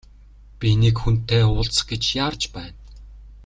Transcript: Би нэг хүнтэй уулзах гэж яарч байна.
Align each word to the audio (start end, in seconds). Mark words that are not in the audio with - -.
Би 0.59 0.69
нэг 0.81 0.95
хүнтэй 1.03 1.43
уулзах 1.47 1.85
гэж 1.89 2.03
яарч 2.23 2.43
байна. 2.55 2.79